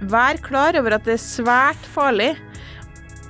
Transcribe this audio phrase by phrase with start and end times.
[0.00, 2.34] vær klar over at det er svært farlig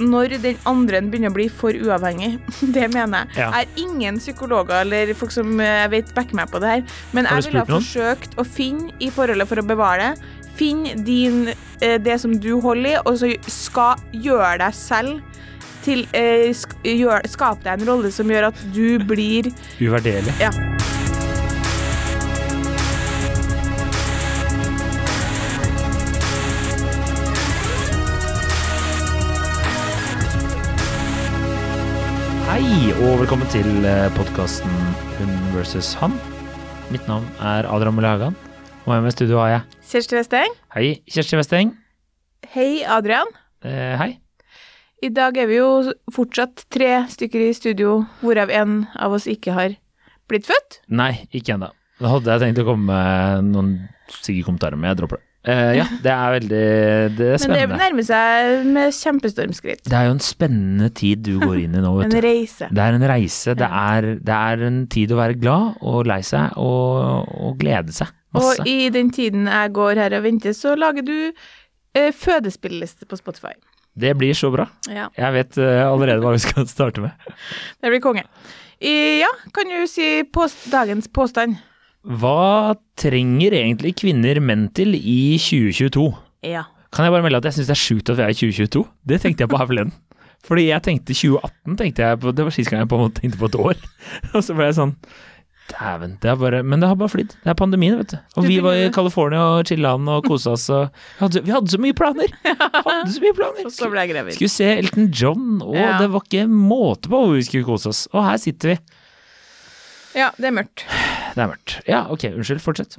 [0.03, 2.37] når den andre begynner å bli for uavhengig.
[2.77, 3.39] Det mener jeg.
[3.41, 3.51] Ja.
[3.55, 6.99] Jeg er ingen psykologer eller folk som eh, jeg vet backer meg på det her,
[7.17, 10.35] men jeg ville ha forsøkt å finne i forholdet for å bevare det.
[10.57, 11.51] Finn din,
[11.81, 15.43] eh, det som du holder i, og så skal gjøre deg selv
[15.87, 20.35] til eh, sk gjør, Skap deg en rolle som gjør at du blir Uvurderlig.
[20.43, 20.76] Ja.
[32.77, 33.65] Hei, og velkommen til
[34.19, 34.73] podkasten
[35.17, 36.13] Hun versus han.
[36.93, 38.35] Mitt navn er Adrian Mulle Hagan,
[38.83, 40.59] og med meg i studio har jeg Kjersti Westeng.
[40.75, 41.71] Hei, Kjersti Westeng.
[42.53, 43.33] Hei, Adrian.
[43.65, 44.11] Eh, hei.
[45.01, 45.71] I dag er vi jo
[46.13, 49.79] fortsatt tre stykker i studio, hvorav en av oss ikke har
[50.29, 50.83] blitt født.
[50.93, 51.73] Nei, ikke ennå.
[51.97, 53.73] Da hadde jeg tenkt å komme med noen
[54.19, 55.26] stygge kommentarer, men jeg dropper det.
[55.47, 56.61] Eh, ja, det er veldig
[57.15, 59.85] Det er Men det nærmer seg med kjempestormskritt.
[59.87, 62.67] Det er jo en spennende tid du går inn i nå, vet En reise.
[62.75, 63.55] Det er en reise.
[63.59, 67.95] Det er, det er en tid å være glad og lei seg og, og glede
[67.95, 68.59] seg masse.
[68.59, 73.19] Og i den tiden jeg går her og venter, så lager du eh, fødespilleliste på
[73.21, 73.55] Spotify.
[73.97, 74.67] Det blir så bra.
[74.93, 77.15] Ja, Jeg vet uh, allerede hva vi skal starte med.
[77.81, 78.27] det blir konge.
[78.77, 81.57] I, ja, kan du si pås- dagens påstand?
[82.07, 86.07] Hva trenger egentlig kvinner menn til i 2022?
[86.47, 86.67] Ja.
[86.95, 88.85] Kan jeg bare melde at jeg syns det er sjukt at vi er i 2022?
[89.11, 89.95] Det tenkte jeg på her forleden.
[90.47, 93.23] Fordi jeg tenkte 2018, tenkte jeg på, det var sist gang jeg på en måte
[93.23, 93.81] tenkte på et år.
[94.37, 94.95] Og så ble jeg sånn
[95.67, 97.33] Dæven, det er bare Men det har bare flydd.
[97.43, 98.19] Det er pandemien, vet du.
[98.39, 101.73] Og vi var i California og chilla'n og kosa oss og vi hadde, vi hadde
[101.75, 102.31] så mye planer!
[102.87, 103.67] Hadde så mye planer.
[103.75, 104.37] Så ble jeg gravid.
[104.39, 108.05] Skulle se Elton John, og det var ikke måte på hvor vi skulle kose oss.
[108.15, 108.79] Og her sitter vi.
[110.23, 110.87] Ja, det er mørkt.
[111.37, 111.77] Det er mørkt.
[111.85, 112.63] Ja, ok, unnskyld.
[112.65, 112.97] Fortsett.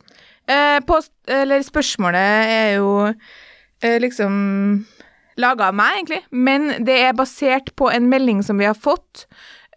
[0.48, 4.86] Eh, post, eller spørsmålet er jo eh, liksom
[5.42, 9.26] laga av meg, egentlig, men det er basert på en melding som vi har fått,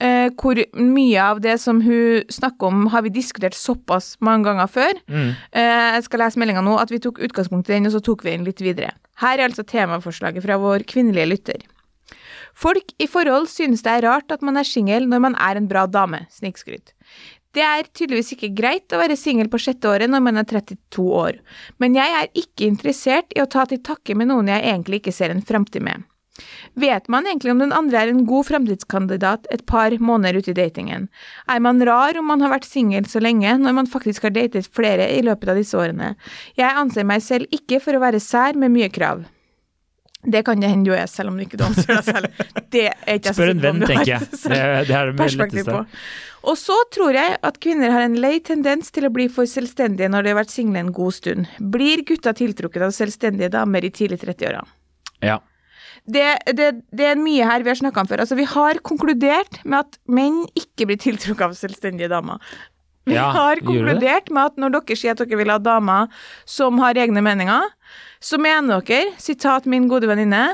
[0.00, 4.70] eh, hvor mye av det som hun snakker om, har vi diskutert såpass mange ganger
[4.70, 5.02] før.
[5.08, 5.34] Mm.
[5.52, 8.24] Eh, jeg skal lese meldinga nå, at vi tok utgangspunkt i den, og så tok
[8.24, 8.94] vi den litt videre.
[9.20, 11.68] Her er altså temaforslaget fra vår kvinnelige lytter.
[12.56, 15.68] Folk i forhold synes det er rart at man er singel når man er en
[15.70, 16.94] bra dame, snikskryt.
[17.56, 21.06] Det er tydeligvis ikke greit å være singel på sjette året når man er 32
[21.18, 21.40] år,
[21.82, 25.14] men jeg er ikke interessert i å ta til takke med noen jeg egentlig ikke
[25.16, 26.06] ser en framtid med.
[26.78, 30.56] Vet man egentlig om den andre er en god framtidskandidat et par måneder ute i
[30.56, 31.08] datingen?
[31.50, 34.70] Er man rar om man har vært singel så lenge, når man faktisk har datet
[34.70, 36.14] flere i løpet av disse årene?
[36.56, 39.26] Jeg anser meg selv ikke for å være sær med mye krav.
[40.20, 42.40] Det kan det hende du er, selv om du ikke anser deg selv.
[42.70, 44.26] Det er ikke Spør en venn, tenker jeg.
[44.50, 44.58] Det,
[44.90, 45.76] det er det mer perspektiv letteste.
[45.78, 46.50] på.
[46.50, 50.08] Og så tror jeg at kvinner har en lei tendens til å bli for selvstendige
[50.12, 51.48] når de har vært single en god stund.
[51.72, 54.62] Blir gutta tiltrukket av selvstendige damer i tidlig 30-åra?
[55.24, 55.38] Ja.
[56.08, 56.26] Det,
[56.56, 58.22] det, det er mye her vi har snakka om før.
[58.24, 62.40] Altså, vi har konkludert med at menn ikke blir tiltrukket av selvstendige damer.
[63.08, 66.08] Vi Ja, har konkludert med at når dere sier at dere vil ha damer
[66.48, 67.68] som har egne meninger,
[68.20, 70.44] så mener dere, sitat min gode venninne,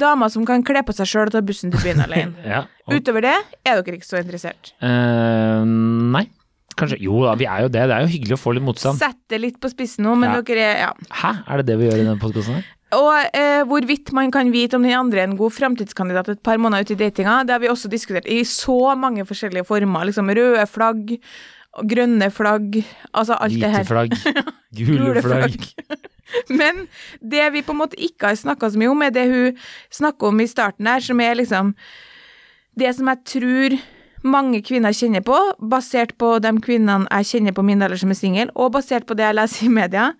[0.00, 2.34] damer som kan kle på seg sjøl og ta bussen til byen alene.
[2.54, 2.64] ja.
[2.86, 3.36] Og, Utover det
[3.66, 4.72] er dere ikke så interessert.
[4.82, 5.64] Uh,
[6.14, 6.26] nei.
[6.80, 7.82] Kanskje Jo da, vi er jo det.
[7.90, 8.96] Det er jo hyggelig å få litt motstand.
[9.02, 10.40] Sett det litt på spissen nå, men Ja.
[10.46, 10.92] dere er ja.
[11.20, 12.68] Hæ, er det det vi gjør i denne podkasten her?
[12.96, 16.58] Og eh, hvorvidt man kan vite om den andre er en god framtidskandidat et par
[16.58, 20.08] måneder ute i datinga, det har vi også diskutert i så mange forskjellige former.
[20.08, 21.12] Liksom røde flagg,
[21.86, 22.80] grønne flagg,
[23.12, 23.86] altså alt det Hvite her.
[23.86, 24.16] flagg,
[24.80, 25.68] gule Gule flagg.
[26.60, 26.86] Men
[27.22, 29.58] det vi på en måte ikke har snakka så mye om, er det hun
[29.90, 31.74] snakker om i starten her, som er liksom
[32.78, 33.78] Det som jeg tror
[34.22, 38.18] mange kvinner kjenner på, basert på de kvinnene jeg kjenner på min alder som er
[38.18, 40.10] singel, og basert på det jeg leser i media,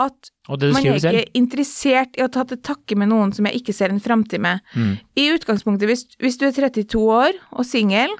[0.00, 0.30] at
[0.74, 1.30] man er ikke selv.
[1.38, 4.60] interessert i å ta til takke med noen som jeg ikke ser en framtid med.
[4.74, 4.96] Mm.
[5.16, 8.10] I utgangspunktet, hvis, hvis du er 32 år og singel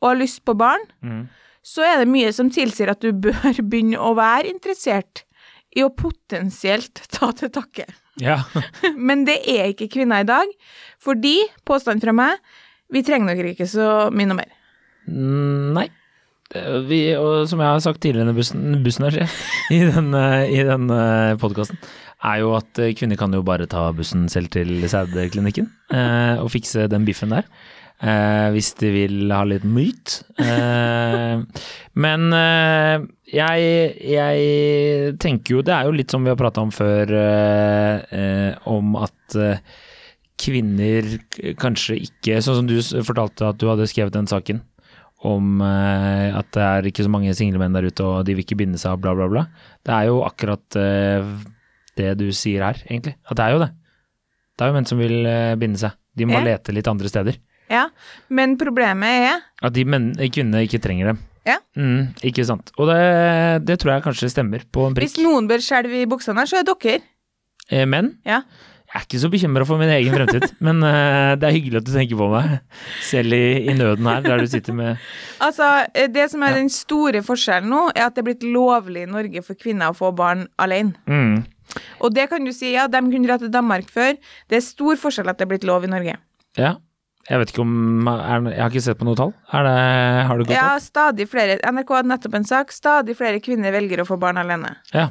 [0.00, 1.26] og har lyst på barn, Mm.
[1.64, 5.24] så er det mye som tilsier at du bør begynne å være interessert
[5.76, 7.86] i å potensielt ta til takke.
[8.20, 8.42] Ja.
[9.08, 10.52] Men det er ikke kvinner i dag,
[11.02, 11.38] fordi,
[11.68, 12.38] påstand fra meg,
[12.92, 14.54] vi trenger nok ikke så mye noe mer.
[15.08, 15.88] Mm, Nei.
[16.52, 19.22] Vi, og som jeg har sagt tidligere i bussen, bussen her,
[19.72, 20.98] i denne, i denne
[21.40, 21.78] podkasten,
[22.22, 26.52] er jo at eh, kvinner kan jo bare ta bussen selv til sædklinikken eh, og
[26.52, 27.48] fikse den biffen der.
[28.02, 30.16] Eh, hvis de vil ha litt myt.
[30.42, 31.38] Eh,
[32.02, 33.68] men eh, jeg,
[34.10, 38.56] jeg tenker jo Det er jo litt som vi har prata om før, eh, eh,
[38.72, 39.60] om at eh,
[40.42, 41.06] kvinner
[41.62, 42.74] kanskje ikke Sånn som du
[43.06, 44.58] fortalte at du hadde skrevet den saken
[45.22, 48.56] om at det er ikke så mange single menn der ute, og de vil ikke
[48.58, 49.44] binde seg og bla, bla, bla.
[49.86, 53.12] Det er jo akkurat det du sier her, egentlig.
[53.30, 53.68] At det er jo det.
[54.58, 55.14] Det er jo menn som vil
[55.62, 55.94] binde seg.
[56.18, 56.42] De må Ja.
[56.48, 57.38] lete litt andre steder.
[57.72, 57.86] Ja,
[58.28, 61.22] men problemet er At de kvinnene ikke trenger dem.
[61.48, 61.56] Ja.
[61.74, 62.68] Mm, ikke sant.
[62.78, 62.98] Og det,
[63.66, 65.08] det tror jeg kanskje stemmer på en prikk.
[65.08, 67.00] Hvis noen bør skjelve i buksene så er det dere.
[67.70, 68.42] Eh, men Ja.
[68.92, 71.86] Jeg er ikke så bekymra for min egen fremtid, men eh, det er hyggelig at
[71.88, 72.58] du tenker på meg.
[73.08, 75.00] Selv i, i nøden her, der du sitter med
[75.46, 75.64] Altså,
[75.96, 76.58] eh, det som er Ja.
[76.60, 79.96] den store forskjellen nå, er at det er blitt lovlig i Norge for kvinner å
[79.96, 80.92] få barn alene.
[81.08, 81.40] mm,
[82.04, 84.12] Og det kan du si, ja, de kunne dra til Danmark før.
[84.52, 86.18] Det er stor forskjell at det er blitt lov i Norge.
[86.60, 86.74] Ja.
[87.30, 89.30] Jeg vet ikke om er, Jeg har ikke sett på noe tall.
[89.52, 89.74] Det,
[90.26, 90.82] har det gått Ja, opp?
[90.82, 94.76] stadig flere, NRK hadde nettopp en sak, stadig flere kvinner velger å få barn alene.
[94.92, 95.10] Ja.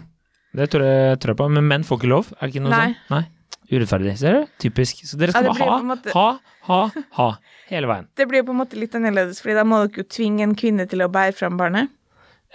[0.53, 1.47] Det tror jeg, tror jeg på.
[1.55, 2.33] Men menn får ikke lov?
[2.35, 2.89] Er det ikke noe Nei.
[3.07, 3.15] sånn?
[3.15, 3.23] Nei.
[3.71, 4.17] Urettferdig.
[4.19, 4.47] Ser du?
[4.59, 5.05] Typisk.
[5.07, 6.25] Så dere skal ja, bare på måte- ha,
[6.67, 7.29] ha, ha, ha.
[7.69, 8.09] Hele veien.
[8.19, 10.89] Det blir på en måte litt annerledes, fordi da må dere jo tvinge en kvinne
[10.91, 11.87] til å bære fram barnet.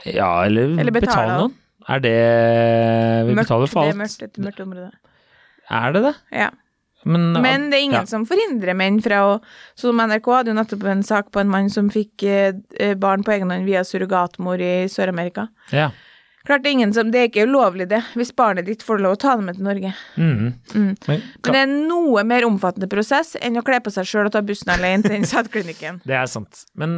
[0.04, 1.54] Ja, eller, Eller betale, betale noen.
[1.88, 2.12] Er det
[3.30, 4.90] Vi Mørkt, betaler for det er mørkt, et mørkt område.
[5.70, 6.14] Er det det?
[6.36, 6.50] Ja.
[7.06, 8.08] Men, Men det er ingen ja.
[8.10, 9.34] som forhindrer menn fra å
[9.78, 13.36] Som NRK hadde jo nettopp en sak på en mann som fikk eh, barn på
[13.36, 15.46] egen hånd via surrogatmor i Sør-Amerika.
[15.70, 15.90] Ja.
[16.46, 19.16] Klart det er ingen som Det er ikke ulovlig, det, hvis barnet ditt får lov
[19.16, 19.92] å ta det med til Norge.
[20.14, 20.34] Mm.
[20.38, 20.92] Mm.
[21.08, 24.34] Men, Men det er noe mer omfattende prosess enn å kle på seg sjøl og
[24.34, 26.00] ta bussen alene til den sædklinikken.
[26.08, 26.62] Det er sant.
[26.78, 26.92] Men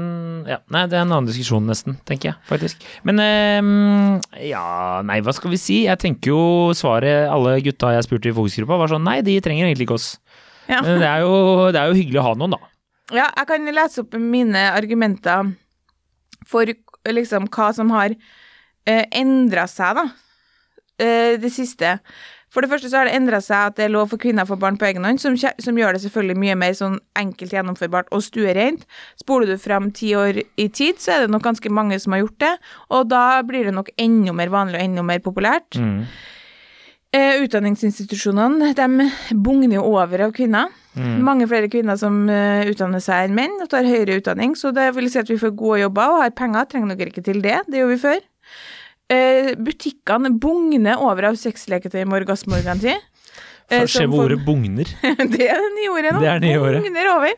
[0.48, 2.84] ja, nei, det er en annen diskusjon nesten, tenker jeg faktisk.
[3.08, 5.78] Men ehm, ja, nei, hva skal vi si?
[5.86, 6.42] Jeg tenker jo
[6.76, 10.10] svaret alle gutta jeg spurte i fokusgruppa var sånn nei, de trenger egentlig ikke oss.
[10.68, 10.82] Ja.
[10.84, 11.38] Men det er jo,
[11.72, 12.74] det er jo hyggelig å ha noen, da.
[13.16, 15.54] Ja, jeg kan lese opp mine argumenter
[16.48, 16.68] for
[17.08, 18.12] liksom hva som har
[18.88, 20.08] uh, endra seg, da,
[21.04, 21.98] eh, det siste.
[22.48, 24.48] For det første så har det endra seg at det er lov for kvinner å
[24.48, 28.08] få barn på egen hånd, som, som gjør det selvfølgelig mye mer sånn enkelt gjennomførbart
[28.16, 28.86] og stuereint.
[29.20, 32.24] Spoler du fram ti år i tid, så er det nok ganske mange som har
[32.24, 32.54] gjort det,
[32.88, 35.76] og da blir det nok enda mer vanlig og enda mer populært.
[35.76, 36.00] Mm.
[37.18, 40.72] Eh, utdanningsinstitusjonene de bugner jo over av kvinner.
[40.98, 41.20] Mm.
[41.24, 44.88] Mange flere kvinner som uh, utdanner seg enn menn og tar høyere utdanning, så det
[44.96, 46.66] vil si at vi får gode jobber og har penger.
[46.72, 48.26] Trenger dere ikke til det, det gjorde vi før.
[49.08, 52.96] Eh, butikkene bugner over av sexleketøy med orgasmeorganti.
[53.68, 54.88] Eh, Se hvor ordet bugner.
[55.32, 56.20] det er det nye ordet nå.
[56.22, 56.82] Det er nye ordet.
[56.84, 57.34] Bugner over.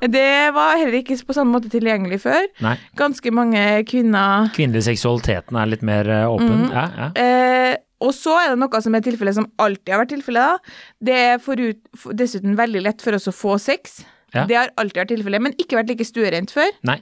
[0.00, 2.46] Det var heller ikke på samme måte tilgjengelig før.
[2.64, 2.76] Nei.
[2.96, 6.66] Ganske mange kvinner Kvinnelig seksualiteten er litt mer eh, åpen.
[6.66, 6.70] Mm.
[6.72, 7.08] Ja, ja.
[7.20, 7.74] Eh,
[8.04, 10.72] og så er det noe som er tilfellet som alltid har vært tilfellet.
[11.04, 14.02] Det er forut, for, dessuten veldig lett for oss å få sex.
[14.34, 14.44] Ja.
[14.48, 16.72] Det har alltid vært tilfellet, men ikke vært like stuerent før.
[16.84, 16.98] Nei.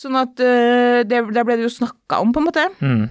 [0.00, 2.66] Sånn at uh, det, der ble det jo snakka om, på en måte.
[2.82, 3.06] Mm.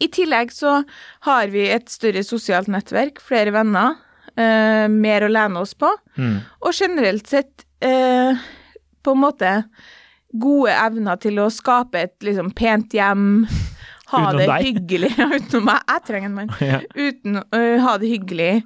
[0.00, 0.84] I tillegg så
[1.26, 3.96] har vi et større sosialt nettverk, flere venner,
[4.36, 6.40] eh, mer å lene oss på, Mm.
[6.62, 8.34] og generelt sett eh,
[9.04, 9.64] på en måte
[10.38, 13.46] gode evner til å skape et liksom pent hjem,
[14.08, 14.64] ha Utenom det deg.
[14.66, 16.52] hyggelig ja, Utenom meg, jeg trenger en mann.
[16.60, 16.80] Ja.
[16.96, 18.62] Uten å ha det hyggelig,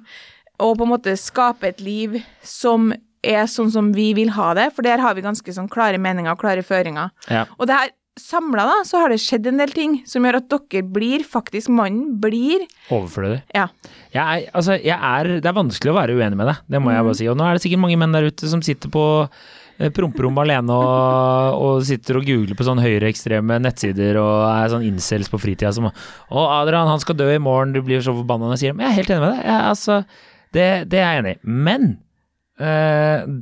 [0.59, 2.93] og på en måte skape et liv som
[3.23, 6.31] er sånn som vi vil ha det, for der har vi ganske sånn klare meninger
[6.35, 7.09] og klare føringer.
[7.29, 7.45] Ja.
[7.57, 10.49] Og det her samla, da, så har det skjedd en del ting som gjør at
[10.53, 12.63] dere blir, faktisk mannen blir
[12.93, 13.41] Overflødig.
[13.55, 13.67] Ja.
[14.13, 16.91] Jeg er, altså, jeg er, det er vanskelig å være uenig med deg, det må
[16.91, 16.95] Mm.
[16.95, 17.27] jeg bare si.
[17.31, 19.05] Og nå er det sikkert mange menn der ute som sitter på
[19.97, 25.31] promperommet alene og, og sitter og googler på sånne høyreekstreme nettsider og er sånn incels
[25.33, 28.53] på fritida som Å, Adrian, han skal dø i morgen, du blir så forbanna når
[28.59, 28.77] jeg sier.
[28.77, 29.43] Men jeg er helt enig med deg.
[29.49, 29.97] Jeg, altså,
[30.53, 31.41] det, det er jeg enig i.
[31.65, 32.02] Men eh,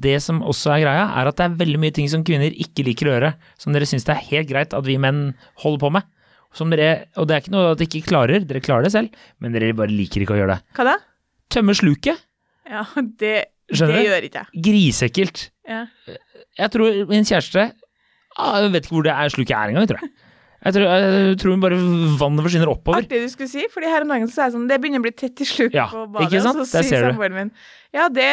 [0.02, 2.86] det som også er greia, er at det er veldig mye ting som kvinner ikke
[2.88, 5.32] liker å gjøre, som dere syns det er helt greit at vi menn
[5.64, 6.08] holder på med.
[6.56, 9.22] Som dere, og det er ikke noe at dere ikke klarer, dere klarer det selv,
[9.40, 10.76] men dere bare liker ikke å gjøre det.
[10.76, 10.98] Hva da?
[11.52, 12.20] Tømme sluket.
[12.72, 12.84] Ja,
[13.20, 13.36] det,
[13.72, 14.64] det gjør ikke jeg.
[14.68, 15.46] Grisekkelt.
[15.68, 15.86] Ja.
[16.60, 20.02] Jeg tror min kjæreste ah, Jeg vet ikke hvor det er sluket er engang, tror
[20.04, 20.12] jeg.
[20.62, 21.78] Jeg tror, jeg tror hun bare
[22.20, 23.02] vannet forsvinner oppover.
[23.02, 25.06] Artig du skulle si, fordi her om dagen så er det sånn Det begynner å
[25.08, 26.28] bli tett i sluk Ja, på badet.
[26.28, 26.62] ikke sant?
[26.62, 27.54] Og så sier ser samboeren min
[27.92, 28.28] ja, det,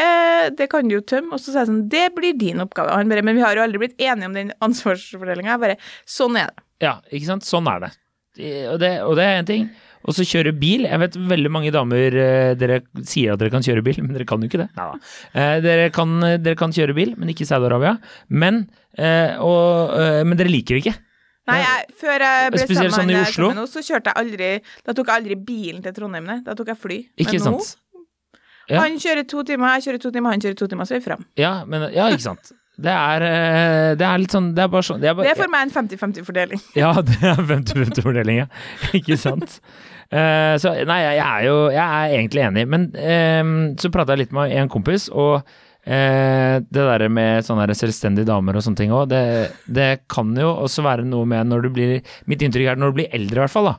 [0.60, 1.32] det kan du jo tømme.
[1.34, 2.92] Og så sier jeg sånn Det blir din oppgave.
[2.92, 5.56] Og han bare Men vi har jo aldri blitt enige om den ansvarsfordelinga.
[5.56, 6.64] Jeg bare Sånn er det.
[6.84, 7.48] Ja, ikke sant.
[7.48, 7.92] Sånn er det.
[8.70, 9.66] Og det, og det er én ting.
[10.06, 10.86] Og så kjøre bil.
[10.86, 14.28] Jeg vet veldig mange damer eh, Dere sier at dere kan kjøre bil, men dere
[14.28, 14.68] kan jo ikke det.
[15.34, 17.96] Eh, dere, kan, dere kan kjøre bil, men ikke i Saudi-Arabia.
[18.30, 20.96] Men, eh, og, eh, men dere liker det ikke.
[21.48, 24.50] Nei, jeg, før jeg ble Spesielt sammen sånn sammen med nå, så kjørte jeg aldri
[24.84, 26.38] Da tok jeg aldri bilen til Trondheim, nei.
[26.46, 27.02] Da tok jeg fly.
[27.16, 27.84] Ikke Men nå sant?
[28.68, 28.82] Ja.
[28.84, 31.06] Han kjører to timer, jeg kjører to timer, han kjører to timer, så er vi
[31.06, 31.22] fram.
[31.40, 32.50] Ja, men, ja, ikke sant.
[32.78, 35.32] Det er, eh, det er litt sånn Det er bare sånn det er bare, Det
[35.32, 36.60] er for meg en 50-50-fordeling.
[36.78, 38.50] Ja, det er 50-50-fordeling, ja.
[38.98, 39.58] Ikke sant?
[40.08, 43.50] Uh, så nei, jeg er jo Jeg er egentlig enig, men eh,
[43.82, 45.42] så prata jeg litt med en kompis, og
[45.88, 49.22] eh, det der med sånne der selvstendige damer og sånne ting òg, det,
[49.64, 51.94] det kan jo også være noe med når du blir
[52.30, 53.76] Mitt inntrykk er når du blir eldre, i hvert fall, da.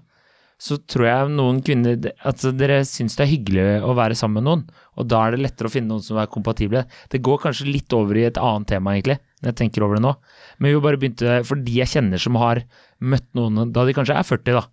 [0.59, 4.49] så tror jeg noen kvinner At dere syns det er hyggelig å være sammen med
[4.49, 4.65] noen,
[4.99, 6.83] og da er det lettere å finne noen som er kompatible.
[7.11, 10.05] Det går kanskje litt over i et annet tema, egentlig, når jeg tenker over det
[10.07, 10.17] nå.
[10.59, 12.65] Men vi bare begynte, for de jeg kjenner som har
[12.99, 14.65] møtt noen da de kanskje er 40, da,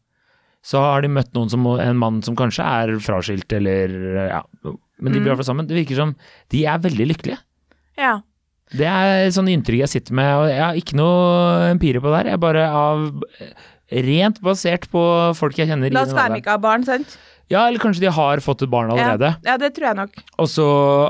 [0.66, 3.92] så har de møtt noen som en mann som kanskje er fraskilt, eller
[4.32, 5.68] ja, men de blir i hvert fall sammen.
[5.68, 6.16] Det virker som
[6.54, 7.38] de er veldig lykkelige.
[8.00, 8.16] Ja.
[8.74, 12.18] Det er sånn inntrykk jeg sitter med, og jeg har ikke noe empire på det
[12.18, 12.30] her.
[12.32, 13.04] Jeg er bare av
[13.86, 15.00] Rent basert på
[15.38, 15.92] folk jeg kjenner.
[15.94, 17.12] La Da være de ikke ha barn, sant?
[17.52, 20.16] Ja, eller kanskje de har fått et barn allerede, Ja, ja, det tror jeg nok.
[20.42, 20.64] og så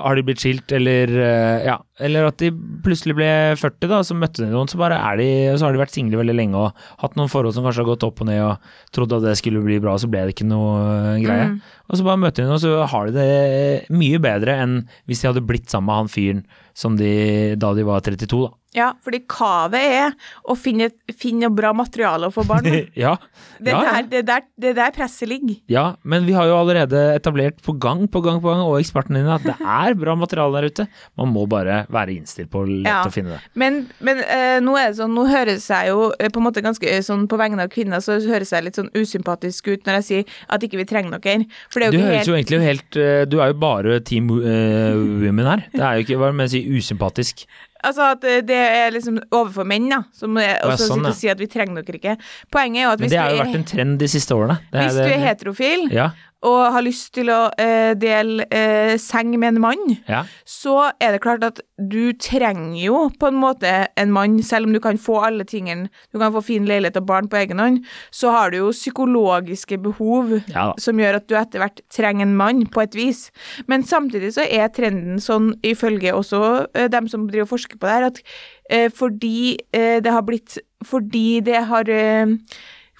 [0.05, 2.51] har de blitt skilt, eller eh, ja, eller at de
[2.85, 5.81] plutselig ble 40, da, så møtte de noen, så bare er de, så har de
[5.81, 8.43] vært single veldig lenge og hatt noen forhold som kanskje har gått opp og ned
[8.45, 10.77] og trodde at det skulle bli bra, og så ble det ikke noe
[11.15, 11.49] eh, greie.
[11.55, 11.57] Mm.
[11.89, 14.79] Og så bare møter de noen, og så har de det mye bedre enn
[15.09, 16.45] hvis de hadde blitt sammen med han fyren
[16.77, 18.53] som de da de var 32, da.
[18.77, 20.15] Ja, fordi kavet er
[20.45, 22.67] å finne, finne bra materiale få barn
[22.97, 23.15] ja,
[23.59, 25.57] Det ja, der, det der, det der presset ligger.
[25.73, 29.23] Ja, men vi har jo allerede etablert på gang på gang på gang, og ekspertene
[29.23, 30.87] dine, at det er bra materiale der ute.
[31.17, 33.01] Man må bare være innstilt på lett Ja.
[33.07, 33.41] å finne det.
[33.59, 36.65] Men, men uh, nå er det sånn, nå høres jeg jo eh, på en måte
[36.65, 40.01] ganske eh, sånn på vegne av kvinner, så høres jeg litt sånn usympatisk ut når
[40.01, 41.37] jeg sier at ikke vi trenger noe.
[41.73, 44.29] For det er Du høres helt jo egentlig helt uh, Du er jo bare team
[44.37, 44.93] uh,
[45.25, 45.65] women her.
[45.73, 47.47] Det er jo ikke hva med å si usympatisk.
[47.85, 51.09] Altså at det er liksom overfor menn, da, som er, Å, ja, også sånn, sitter
[51.09, 51.13] ja.
[51.13, 52.17] og sier at vi trenger dere ikke.
[52.51, 54.35] Poenget er jo at Men er det har jo er, vært en trend de siste
[54.35, 54.57] årene.
[54.73, 56.11] Det er hvis det- du er heterofil Ja,
[56.47, 60.25] og har lyst til å eh, dele eh, seng med en mann, ja.
[60.47, 64.77] så er det klart at du trenger jo på en måte en mann, selv om
[64.77, 67.83] du kan få alle tingene, du kan få fin leilighet og barn på egen hånd,
[68.15, 72.37] så har du jo psykologiske behov Ja som gjør at du etter hvert trenger en
[72.39, 73.27] mann, på et vis.
[73.71, 76.41] Men samtidig så er trenden sånn, ifølge også
[76.77, 78.23] eh, dem som driver og forsker på det her, at
[78.71, 82.27] eh, fordi eh, det har blitt Fordi det har eh,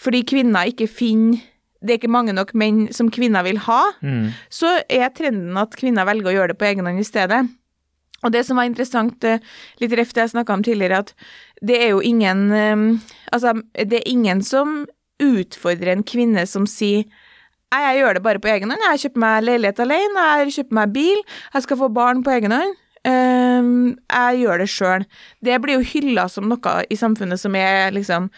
[0.01, 1.45] Fordi kvinner ikke finner
[1.85, 4.33] det er ikke mange nok menn som kvinner vil ha, Mm.
[4.51, 7.49] så er trenden at kvinner velger å gjøre det på egen hånd i stedet.
[8.25, 9.39] Og det som var interessant, eh,
[9.81, 11.13] litt ref det jeg snakka om tidligere, at
[11.63, 12.99] det er jo ingen eh,
[13.33, 14.87] Altså, det er ingen som
[15.21, 17.05] utfordrer en kvinne som sier
[17.75, 18.81] Nei, jeg gjør det bare på egen hånd.
[18.95, 22.53] Jeg kjøper meg leilighet alene, jeg kjøper meg bil, jeg skal få barn på egen
[22.55, 22.77] hånd.
[23.05, 25.05] Ehm, jeg gjør det sjøl.
[25.45, 28.31] Det blir jo hylla som noe i samfunnet som er liksom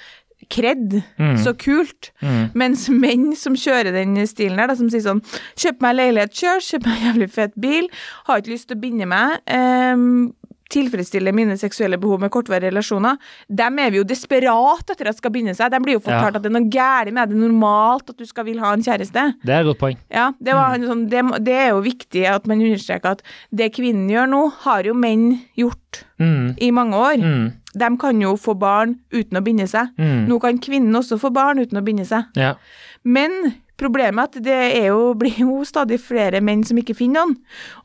[0.50, 0.99] kred.
[1.18, 1.37] Mm.
[1.42, 2.11] Så kult.
[2.23, 2.50] Mm.
[2.59, 5.23] Mens menn som kjører den stilen her, da, som sier sånn
[5.59, 7.88] Kjøp meg leilighet sjøl, kjøp meg en jævlig fet bil,
[8.28, 9.40] har ikke lyst til å binde meg.
[9.47, 10.33] ehm,
[10.73, 13.17] tilfredsstille mine seksuelle behov med kortvarige relasjoner.
[13.49, 15.71] Dem er vi jo desperat etter at skal binde seg.
[15.73, 16.37] De blir jo fortalt Ja.
[16.37, 17.37] at det er noe galt med det.
[17.39, 19.25] Normalt at du skal vil ha en kjæreste.
[19.45, 19.97] Det er et godt poeng.
[20.13, 23.73] Ja, det, var en sånn, det, det er jo viktig at man understreker at det
[23.75, 26.57] kvinnen gjør nå, har jo menn gjort Mm.
[26.59, 27.17] i mange år.
[27.23, 27.53] Mm.
[27.79, 29.87] De kan jo få barn uten å binde seg.
[29.97, 30.27] Mm.
[30.27, 32.25] Nå kan kvinnen også få barn uten å binde seg.
[32.37, 32.57] Ja.
[33.05, 37.23] Men problemet er at det er jo, blir jo stadig flere menn som ikke finner
[37.23, 37.37] noen.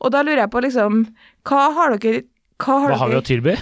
[0.02, 1.04] Og da lurer jeg på liksom,
[1.46, 2.24] hva har dere
[2.62, 3.54] hva har Hva har vi å tilby?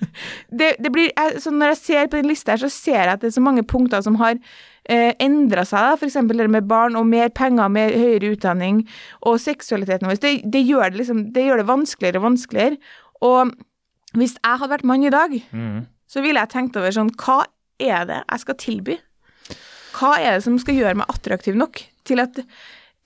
[0.60, 3.30] det, det blir, Når jeg ser på den lista her, så ser jeg at det
[3.30, 5.96] er så mange punkter som har eh, endra seg.
[5.96, 6.18] F.eks.
[6.28, 8.82] det med barn og mer penger, mer høyere utdanning
[9.24, 10.20] og seksualiteten vår.
[10.20, 12.78] Det, det, gjør det, liksom, det gjør det vanskeligere og vanskeligere.
[13.24, 13.54] Og
[14.20, 15.86] hvis jeg hadde vært mann i dag, Mm.
[16.06, 17.40] så ville jeg tenkt over sånn Hva
[17.82, 18.98] er det jeg skal tilby?
[19.94, 22.38] Hva er det som skal gjøre meg attraktiv nok til at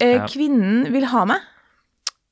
[0.03, 1.47] eh, kvinnen vil ha meg?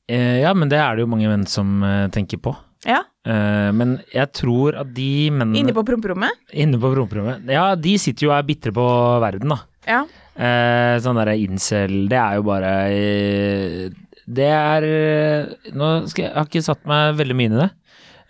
[0.09, 2.53] Eh, ja, men det er det jo mange menn som eh, tenker på.
[2.85, 6.37] Ja, Uh, men jeg tror at de mennene Inne på promperommet?
[6.55, 8.85] Inne på promperommet Ja, de sitter jo og er bitre på
[9.25, 9.57] verden, da.
[9.83, 10.05] Ja.
[10.39, 13.89] Uh, sånn derre incel, det er jo bare eh,
[14.31, 14.87] Det er
[15.75, 17.69] Nå skal jeg, jeg har ikke satt meg veldig mye inn i det.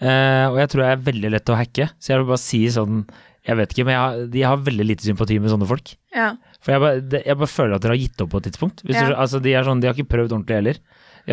[0.01, 2.63] Uh, og jeg tror jeg er veldig lett å hacke, så jeg vil bare si
[2.73, 3.05] sånn
[3.51, 5.93] Jeg vet ikke, men jeg har, de har veldig lite sympati med sånne folk.
[6.17, 6.33] ja.
[6.65, 8.81] For jeg bare, jeg bare føler at dere har gitt opp på et tidspunkt.
[8.89, 9.05] Ja.
[9.07, 10.81] du, altså, de, er sånn, de har ikke prøvd ordentlig heller.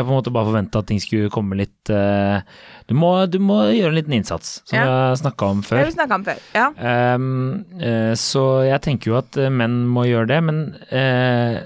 [0.01, 2.41] Har på en måte bare forventa at ting skulle komme litt uh,
[2.89, 4.83] du, må, du må gjøre en liten innsats, som Ja.
[4.83, 5.81] vi har snakka om Det før.
[5.85, 6.39] har om før.
[6.55, 6.67] Ja.
[7.15, 11.59] Um, uh, så jeg tenker jo at eh, menn må gjøre det, men uh,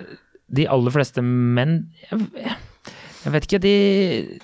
[0.52, 1.78] de aller fleste menn
[2.10, 2.28] jeg,
[3.24, 3.76] jeg vet ikke, de,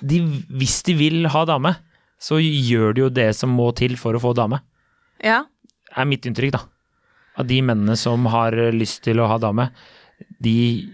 [0.00, 0.20] de
[0.60, 1.74] Hvis de vil ha dame,
[2.20, 4.62] så gjør de jo det som må til for å få dame.
[5.22, 5.44] ja.
[5.94, 6.58] Er mitt inntrykk, da.
[7.38, 9.68] Av de mennene som har lyst til å ha dame,
[10.42, 10.88] de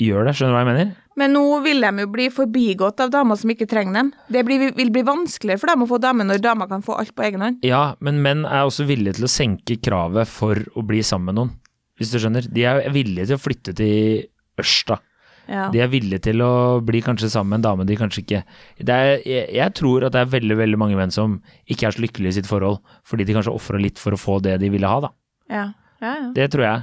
[0.00, 0.32] gjør det.
[0.38, 0.94] Skjønner du hva jeg mener?
[1.16, 4.12] Men nå vil de jo bli forbigått av damer som ikke trenger dem.
[4.28, 7.14] Det blir, vil bli vanskeligere for dem å få damer når damer kan få alt
[7.16, 7.64] på egen hånd.
[7.64, 11.38] Ja, men menn er også villige til å senke kravet for å bli sammen med
[11.40, 11.52] noen,
[11.96, 12.48] hvis du skjønner.
[12.52, 14.26] De er villige til å flytte til
[14.60, 14.98] Ørsta.
[15.46, 15.68] Ja.
[15.72, 18.40] De er villige til å bli kanskje sammen med en dame de kanskje ikke
[18.82, 21.36] det er, jeg, jeg tror at det er veldig veldig mange menn som
[21.70, 24.40] ikke er så lykkelige i sitt forhold, fordi de kanskje ofrer litt for å få
[24.42, 25.12] det de ville ha, da.
[25.46, 25.66] Ja.
[26.02, 26.28] Ja, ja.
[26.34, 26.82] Det tror jeg.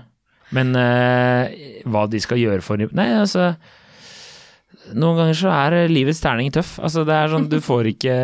[0.55, 3.51] Men eh, hva de skal gjøre for Nei, altså
[4.91, 6.73] Noen ganger så er livets terning tøff.
[6.83, 8.15] Altså det er sånn, du får ikke,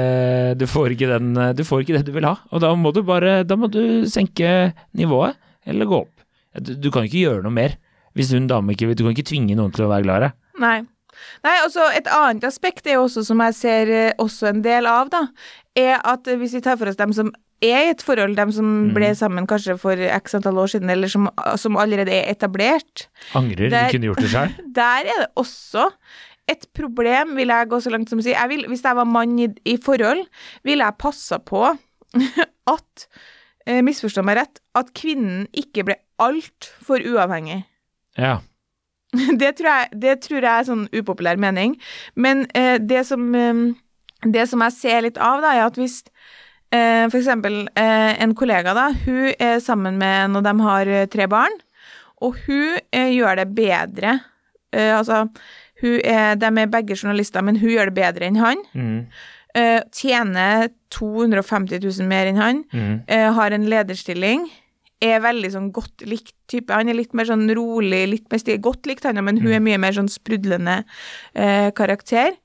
[0.59, 2.35] du får ikke, den, du får ikke det du vil ha.
[2.51, 6.15] Og da må du bare Da må du senke nivået, eller gå opp.
[6.59, 7.77] Du, du kan ikke gjøre noe mer.
[8.17, 10.39] Hvis hun dame ikke Du kan ikke tvinge noen til å være glad i deg.
[10.59, 10.77] Nei.
[11.45, 14.87] Nei, altså Et annet aspekt er jo også, som jeg ser eh, også en del
[14.89, 15.25] av, da,
[15.79, 17.31] er at hvis vi tar for oss dem som
[17.63, 18.93] er i et forhold, dem som Mm.
[18.95, 21.25] ble sammen kanskje for x antall år siden, eller som,
[21.59, 23.67] som allerede er etablert, Angrer.
[23.69, 24.53] Der- de kunne gjort det sjøl.
[24.79, 25.89] der er det også
[26.49, 28.33] et problem, vil jeg gå så langt som å si.
[28.33, 30.25] Jeg vil, hvis jeg var mann i, i forhold,
[30.67, 31.63] ville jeg passa på
[32.75, 33.07] at,
[33.65, 37.63] eh, misforstå meg rett, at kvinnen ikke ble altfor uavhengig.
[38.19, 38.39] Ja.
[39.41, 41.71] Det tror, jeg, det tror jeg er sånn upopulær mening.
[42.13, 43.63] Men eh, det, som, eh,
[44.21, 46.03] det som jeg ser litt av, da, er at hvis
[46.75, 51.07] eh, eksempel eh, en kollega, da, hun er sammen med en, og de har eh,
[51.09, 51.57] tre barn,
[52.21, 54.19] og hun eh, gjør det bedre.
[54.75, 55.23] Eh, altså,
[55.81, 58.63] er, de er begge journalister, men hun gjør det bedre enn han.
[58.73, 58.97] Mm.
[59.57, 62.63] Uh, tjener 250 000 mer enn han.
[62.73, 62.97] Mm.
[63.09, 64.47] Uh, har en lederstilling,
[64.99, 66.75] er veldig sånn godt likt type.
[66.75, 69.63] Han er litt mer sånn rolig, litt mer stil, godt likt han, men hun er
[69.63, 72.35] mye mer sånn sprudlende uh, karakter.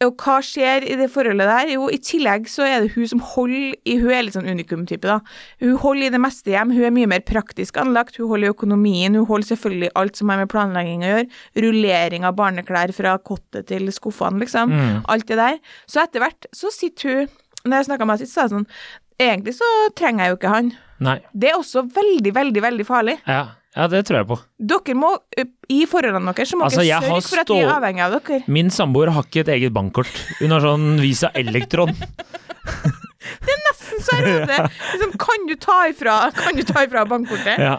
[0.00, 1.70] Og hva skjer i det forholdet der?
[1.74, 5.04] Jo, i tillegg så er det hun som holder i Hun er litt sånn unikum-type,
[5.04, 5.18] da.
[5.60, 8.54] Hun holder i det meste hjem, hun er mye mer praktisk anlagt, hun holder i
[8.54, 11.28] økonomien, hun holder selvfølgelig alt som har med planlegging å gjøre.
[11.66, 14.72] Rullering av barneklær fra kottet til skuffene, liksom.
[14.72, 15.04] Mm.
[15.12, 15.60] Alt det der.
[15.84, 17.38] Så etter hvert så sitter hun
[17.68, 18.68] Når jeg snakka med henne sist, sa jeg sånn
[19.20, 19.66] Egentlig så
[20.00, 20.70] trenger jeg jo ikke han.
[21.04, 21.18] Nei.
[21.36, 23.18] Det er også veldig, veldig, veldig farlig.
[23.28, 23.42] Ja.
[23.76, 24.38] Ja, det tror jeg på.
[24.72, 27.74] Dere må, ø, i forholdene deres, så må Altså, dere sørge for at vi er
[27.76, 28.40] avhengig av dere.
[28.50, 30.10] Min samboer har ikke et eget bankkort.
[30.40, 31.94] Hun har sånn Visa Elektron.
[34.00, 34.58] Så er det
[34.92, 37.58] liksom, Kan du ta ifra, kan du ta ifra bankkortet?
[37.60, 37.78] Ja.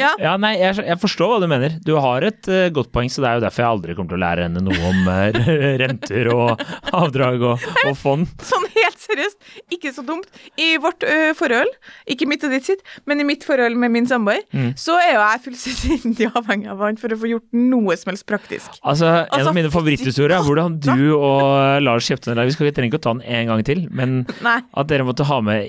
[0.00, 0.14] Ja.
[0.16, 1.74] Ja, nei, jeg, jeg forstår hva du mener.
[1.84, 4.16] Du har et uh, godt poeng, så det er jo derfor jeg aldri kommer til
[4.16, 5.50] å lære henne noe om uh,
[5.82, 6.62] renter og
[6.96, 8.30] avdrag og, og fond.
[8.40, 9.38] Sånn helt seriøst,
[9.76, 10.26] ikke så dumt.
[10.58, 11.70] I vårt ø, forhold,
[12.10, 14.72] ikke mitt og ditt sitt, men i mitt forhold med min samboer, Mm.
[14.76, 18.26] så er jo jeg fullstendig avhengig av han for å få gjort noe som helst
[18.28, 18.74] praktisk.
[18.82, 22.42] Altså, En Altså, av mine favoritthistorier er hvordan du og Lars kjøpte den.
[22.46, 24.58] Vi skal trenger ikke å ta den en gang til, men Nei.
[24.74, 25.66] at dere måtte ha med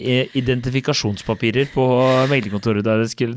[0.67, 1.85] identifikasjonspapirer på
[2.31, 2.83] meglerkontoret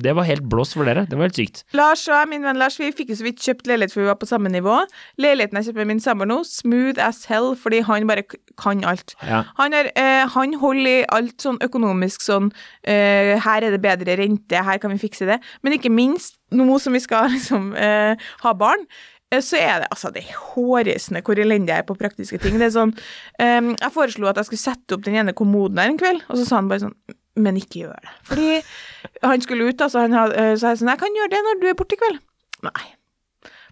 [0.02, 1.06] Det var helt blåst for dere.
[1.08, 1.64] Det var helt sykt.
[1.76, 4.10] Lars og jeg, min venn Lars, vi fikk jo så vidt kjøpt leilighet, for vi
[4.10, 4.78] var på samme nivå.
[5.22, 8.24] Leiligheten jeg kjøper med min samboer nå, smooth as hell, fordi han bare
[8.56, 9.14] kan alt.
[9.26, 9.44] Ja.
[9.58, 12.52] Han, er, eh, han holder i alt sånn økonomisk sånn
[12.86, 15.40] eh, Her er det bedre rente, her kan vi fikse det.
[15.64, 18.86] Men ikke minst, nå som vi skal liksom eh, ha barn,
[19.32, 22.58] eh, så er det altså det er hårreisende hvor elendig jeg er på praktiske ting.
[22.60, 22.94] Det er sånn
[23.42, 26.40] eh, Jeg foreslo at jeg skulle sette opp den ene kommoden her en kveld, og
[26.40, 26.98] så sa han bare sånn
[27.36, 28.14] Men ikke gjør det.
[28.24, 28.52] Fordi
[29.22, 29.98] han skulle ut, altså.
[29.98, 31.98] så han hadde, eh, så jeg sånn Jeg kan gjøre det når du er borte
[31.98, 32.22] i kveld.
[32.64, 32.86] Nei.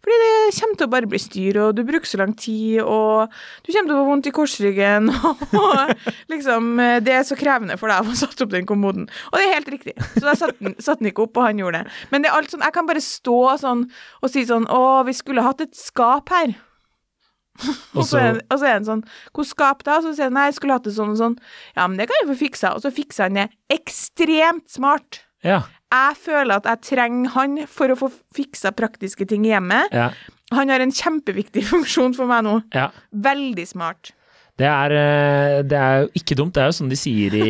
[0.05, 3.33] Fordi det kommer til å bare bli styr, og du bruker så lang tid, og
[3.65, 5.09] du kommer til å få vondt i korsryggen,
[5.65, 9.09] og liksom eh, Det er så krevende for deg å få satt opp den kommoden.
[9.33, 9.97] Og det er helt riktig.
[10.13, 11.97] Så da satte den, satt den ikke opp, og han gjorde det.
[12.13, 13.83] Men det er alt sånn Jeg kan bare stå sånn
[14.21, 16.55] og si sånn Å, vi skulle hatt et skap her.
[17.95, 20.01] Og så, er, og så er han sånn Hvor skap da?
[20.01, 21.37] Og så sier han nei, jeg skulle hatt det sånn og sånn.
[21.77, 22.73] Ja, men det kan jeg få fiksa.
[22.75, 25.21] Og så fikser han det ekstremt smart.
[25.47, 25.61] Ja.
[25.95, 29.95] Jeg føler at jeg trenger han for å få fiksa praktiske ting i hjemmet.
[29.95, 30.11] ja.
[30.53, 32.59] Han har en kjempeviktig funksjon for meg nå.
[32.77, 32.91] ja.
[33.11, 34.13] Veldig smart.
[34.55, 36.53] Det er, eh, det er jo ikke dumt.
[36.55, 37.47] Det er jo sånn de sier i,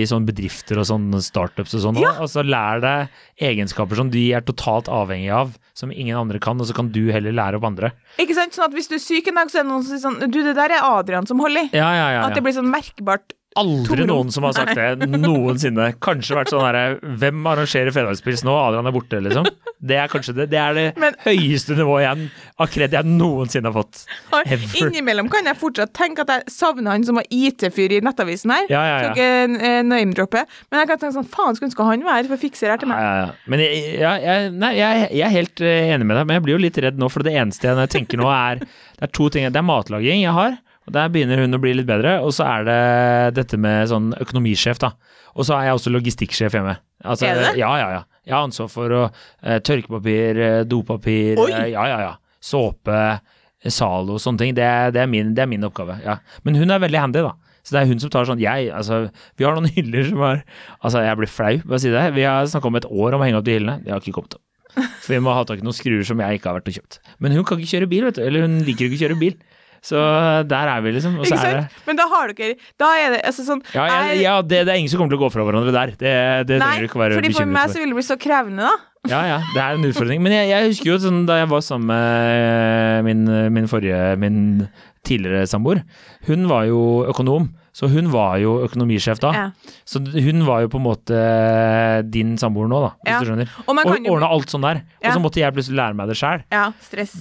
[0.00, 2.00] i sånne bedrifter og sånne startups og sånn.
[2.02, 2.10] Ja.
[2.24, 6.66] Altså Lær deg egenskaper som de er totalt avhengig av, som ingen andre kan, og
[6.66, 7.92] så kan du heller lære opp andre.
[8.18, 8.56] Ikke sant?
[8.56, 10.18] Sånn at hvis du er syk en dag, så er det noen som sier sånn
[10.26, 11.76] Du, det der er Adrian som holder i.
[11.78, 12.26] Ja, ja, ja.
[12.26, 13.37] At det blir sånn merkbart.
[13.58, 14.08] Aldri Torom.
[14.12, 15.88] noen som har sagt det noensinne.
[16.04, 16.84] Kanskje vært sånn herre
[17.20, 18.54] Hvem arrangerer fredagspils nå?
[18.54, 19.48] Adrian er borte, liksom.
[19.78, 20.48] Det er kanskje det.
[20.50, 24.04] Det er det Men- høyeste nivået jeg, av kred jeg noensinne har fått.
[24.44, 24.72] Ever.
[24.82, 28.66] Innimellom kan jeg fortsatt tenke at jeg savner han som var IT-fyr i Nettavisen her.
[28.72, 29.12] Ja, ja, ja.
[29.12, 29.28] Ikke
[29.62, 30.44] eh, name-droppe.
[30.70, 32.74] Men jeg kan tenke sånn Faen, skulle ønske han var her for å fikse det
[32.74, 33.02] her til meg.
[33.02, 33.30] ja, ja.
[33.46, 36.56] Men jeg, jeg, nei, jeg, jeg er helt eh, enig med deg, men jeg blir
[36.58, 38.58] jo litt redd nå, for det eneste jeg tenker nå, er
[38.98, 39.46] Det er to ting.
[39.46, 42.16] Det er matlaging jeg har, og der begynner hun å bli litt bedre.
[42.24, 42.78] Og så er det
[43.38, 44.94] dette med sånn økonomisjef, da.
[45.38, 46.78] Og så er jeg også logistikksjef hjemme.
[47.04, 47.50] Altså, Er det?
[47.60, 48.04] Ja, ja, ja.
[48.28, 49.02] Jeg har ansvar for å,
[49.44, 51.50] eh, tørkepapir, eh, dopapir, Oi!
[51.52, 52.14] eh, ja, ja, ja.
[52.40, 52.96] Såpe,
[53.62, 54.54] eh, Zalo, sånne ting.
[54.56, 56.00] Det, det, er min, det er min oppgave.
[56.04, 56.18] ja.
[56.44, 57.34] Men hun er veldig handy, da.
[57.62, 60.38] Så det er hun som tar sånn Jeg, altså Vi har noen hyller som er
[60.80, 62.04] Altså, jeg blir flau, bare si det.
[62.16, 63.82] Vi har snakka om et år om å henge opp de hyllene.
[63.84, 64.44] Det har ikke kommet opp.
[65.02, 66.98] For vi må ha tak i noen skruer som jeg ikke har vært og kjøpt.
[67.20, 68.22] Men hun kan ikke kjøre bil, vet du.
[68.24, 69.36] Eller hun liker ikke å kjøre bil.
[69.84, 69.96] Så
[70.48, 71.18] der er vi, liksom.
[71.20, 71.86] Og så Ikke det sant?
[71.86, 74.78] Men da har dere Da er det altså sånn Ja, jeg- ja det, det er
[74.78, 75.94] ingen som kommer til å gå fra hverandre der.
[75.96, 76.12] Det,
[76.48, 78.66] det Nei, trenger du ikke være fordi for meg så vil det bli så krevende,
[78.66, 78.76] da.
[79.08, 80.20] Ja, ja, det er en utfordring.
[80.20, 84.68] Men jeg, jeg husker jo sånn, da jeg var sammen med min, min forrige, min
[85.06, 85.84] tidligere samboer,
[86.26, 87.48] hun var jo økonom.
[87.78, 89.30] Så hun var jo økonomisjef da.
[89.36, 89.74] Ja.
[89.86, 91.18] Så hun var jo på en måte
[92.10, 93.18] din samboer nå, da, hvis Ja.
[93.22, 93.52] du skjønner.
[93.68, 94.80] Og Og ordna alt sånn der.
[95.04, 96.42] Og så måtte jeg plutselig lære meg det sjæl.
[96.50, 97.14] Ja, stress.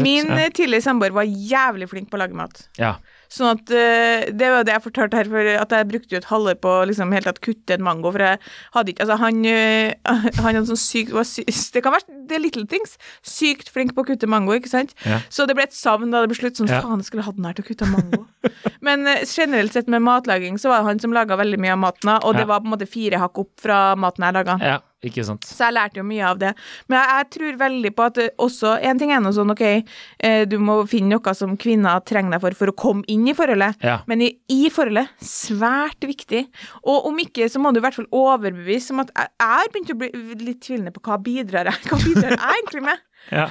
[0.00, 0.38] Min ja.
[0.46, 2.68] eh, tidligere samboer var jævlig flink på å lage mat.
[2.78, 2.94] ja.
[3.28, 6.28] Sånn at eh, Det var det jeg fortalte her, for at jeg brukte jo et
[6.30, 8.10] halvår på liksom helt tatt kutte en mango.
[8.14, 8.38] For jeg
[8.74, 11.12] hadde ikke Altså, han, eh, han hadde sånn sykt
[11.74, 12.96] Det kan være det er little things.
[13.24, 14.92] Sykt flink på å kutte mango, ikke sant?
[15.08, 15.20] Ja.
[15.32, 16.58] Så det ble et savn da det ble slutt.
[16.60, 16.82] Sånn, Ja.
[16.84, 18.26] faen, jeg skulle hatt den her til å kutte mango.
[18.84, 21.80] Men eh, generelt sett med matlaging, så var det han som laga veldig mye av
[21.84, 22.50] maten, og det Ja.
[22.52, 24.58] var på en måte fire hakk opp fra maten jeg laga.
[24.60, 25.46] ja, ikke sant.
[25.46, 26.50] Så jeg lærte jo mye av det.
[26.90, 30.42] Men jeg, jeg tror veldig på at også En ting er noe sånn, OK, eh,
[30.50, 33.78] du må finne noe som kvinner trenger deg for for å komme inn i forholdet.
[33.84, 34.00] Ja.
[34.10, 36.44] Men i, i forholdet, svært viktig.
[36.82, 39.72] Og om ikke, så må du i hvert fall overbevise om at jeg, jeg har
[39.74, 40.10] begynt å bli
[40.48, 43.04] litt tvilende på hva bidrar jeg Hva bidrar jeg egentlig med?
[43.34, 43.48] Ja.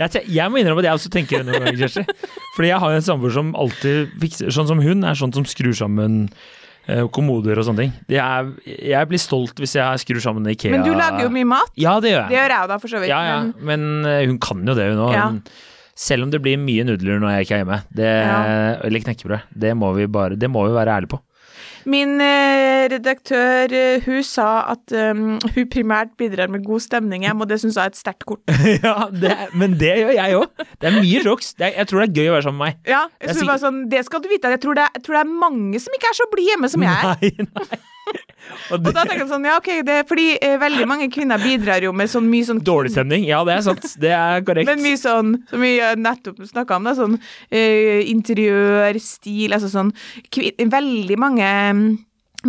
[0.00, 2.30] Jeg, jeg må innrømme at jeg også tenker det noen ganger, Kjersti.
[2.56, 5.44] Fordi jeg har jo en samboer som alltid fikser Sånn som hun er sånn som
[5.46, 6.24] skrur sammen
[7.14, 7.92] kommoder og sånne ting.
[8.10, 10.72] Det er, jeg blir stolt hvis jeg skrur sammen Ikea.
[10.74, 11.70] Men du lager jo mye mat.
[11.78, 12.40] Ja, det gjør Det jeg.
[12.42, 13.08] gjør jeg da, for så vidt.
[13.12, 13.36] Ja, ja.
[13.60, 15.14] Men Men eh, hun kan jo det, hun òg.
[15.14, 15.28] Ja.
[15.94, 18.08] Selv om det blir mye nudler når jeg ikke er hjemme, det,
[18.88, 21.20] eller knekkebrød, det må vi bare Det må vi være ærlige på.
[21.88, 27.42] Min eh, redaktør, eh, hun sa at um, hun primært bidrar med god stemning hjem,
[27.42, 28.42] og det syns jeg er et sterkt kort.
[28.84, 30.66] ja, det, men det gjør jeg òg.
[30.78, 31.54] Det er mye jokes.
[31.58, 32.92] Er, jeg tror det er gøy å være sammen med meg.
[32.94, 34.52] Ja, Jeg hun var sånn, det skal du vite.
[34.54, 36.86] Jeg tror det, jeg tror det er mange som ikke er så blide hjemme som
[36.86, 37.10] jeg er.
[37.10, 37.82] Nei, nei.
[38.70, 41.38] Og Og da tenker jeg sånn, ja ok, det er fordi eh, veldig mange kvinner
[41.42, 43.24] bidrar jo med sånn mye sånn Dårlig stemning.
[43.28, 43.86] Ja, det er sant.
[44.02, 44.66] Det er korrekt.
[44.70, 47.18] Men mye sånn, som vi nettopp snakka om, da, sånn
[47.50, 49.92] eh, interiør, stil, altså sånn
[50.30, 51.84] kvin, Veldig mange mm,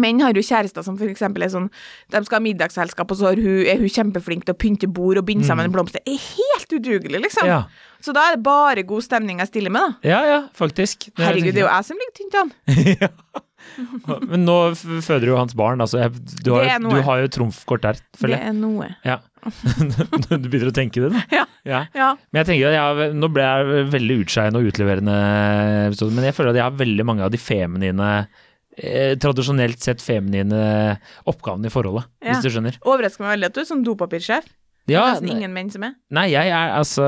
[0.02, 1.68] Menn har jo kjærester som eksempel er sånn
[2.10, 5.20] De skal ha middagsselskap, og så er hun, er hun kjempeflink til å pynte bord
[5.22, 6.02] og binde sammen blomster.
[6.10, 7.46] Er helt udugelig, liksom.
[7.46, 7.52] Mm.
[7.52, 7.92] Ja.
[8.04, 10.10] Så da er det bare god stemning jeg stiller med, da.
[10.10, 11.12] Ja, ja, faktisk.
[11.12, 12.54] Det er- Herregud, det er jo jeg som ligger tynt an.
[14.32, 16.00] Men nå føder jo hans barn, altså.
[16.04, 18.48] Jeg, du, har, Det er du har jo trumfkort der, Det føler jeg.
[18.52, 18.90] er noe.
[19.08, 19.20] Ja.
[19.50, 21.24] du begynner å tenke det, da.
[21.34, 21.44] Ja.
[21.68, 21.82] Ja.
[21.96, 22.10] Ja.
[22.32, 25.16] Men jeg tenker at jeg Nå ble jeg veldig utskeiende og utleverende,
[26.16, 28.10] men jeg føler at jeg har veldig mange av de feminine
[28.78, 30.64] eh, Tradisjonelt sett feminine
[31.30, 32.34] oppgavene i forholdet, Ja.
[32.34, 32.80] hvis du skjønner.
[32.84, 34.48] Overrasker meg veldig at du er sånn dopapirsjef.
[34.84, 35.94] Det er nesten ingen menn som er.
[36.12, 37.06] nei, jeg er altså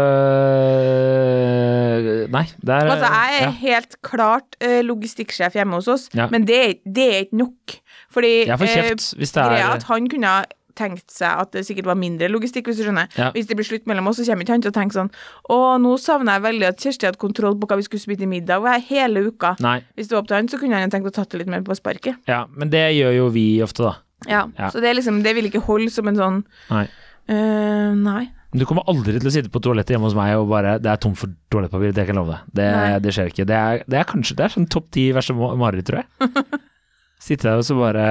[2.32, 3.54] Nei, det er Altså, jeg er ja.
[3.62, 6.28] helt klart eh, logistikksjef hjemme hos oss, Ja.
[6.32, 7.80] men det, det er ikke nok.
[8.16, 10.36] Fordi Jeg får eh, kjeft hvis det er greia at han kunne
[10.76, 13.08] tenkt seg at det sikkert var mindre logistikk, hvis du skjønner.
[13.16, 13.30] Ja.
[13.32, 15.08] Hvis det blir slutt mellom oss, så kommer ikke han til å tenke sånn
[15.48, 18.28] Å, nå savner jeg veldig at Kjersti hadde kontroll på hva vi skulle spise til
[18.32, 19.54] middag hver hele uka.
[19.64, 19.78] Nei.
[19.96, 21.64] Hvis det var opp til han, så kunne han tenkt å tatt det litt mer
[21.64, 22.20] på sparket.
[22.28, 23.94] Ja, men det gjør jo vi ofte, da.
[24.28, 24.46] Ja.
[24.58, 24.72] Ja.
[24.74, 26.38] Så det er liksom Det vil ikke holde som en sånn
[26.72, 26.86] Nei.
[27.30, 28.24] Uh, Nei.
[28.56, 30.88] Men Du kommer aldri til å sitte på toalettet hjemme hos meg og bare Det
[30.88, 32.54] er tomt for toalettpapir, det kan jeg love deg.
[32.56, 32.70] Det,
[33.04, 33.46] det skjer ikke.
[33.50, 36.62] Det er, det er kanskje Det er sånn topp ti verste ma- mareritt, tror jeg.
[37.26, 38.06] Sitte der og så bare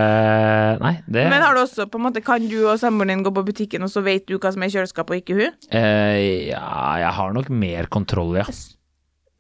[0.83, 3.33] Nei, det Men har du også på en måte Kan du og samboeren din gå
[3.37, 5.59] på butikken, og så vet du hva som er i kjøleskapet, og ikke hun?
[5.71, 6.65] eh, Ja,
[7.03, 8.47] jeg har nok mer kontroll, ja.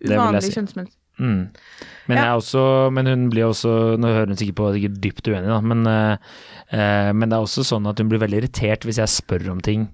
[0.05, 0.53] Uvanlig si.
[0.59, 0.99] kjønnsmønster.
[1.21, 1.43] Mm.
[2.11, 2.33] Men, Ja.
[2.37, 5.87] også, men hun blir også Nå hører hun sikkert på sikkert dypt uenig, da, men,
[5.87, 6.17] eh,
[6.75, 9.61] eh, men det er også sånn at hun blir veldig irritert hvis jeg spør om
[9.64, 9.88] ting.